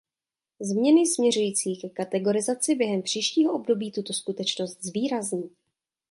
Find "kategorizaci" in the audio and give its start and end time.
1.89-2.75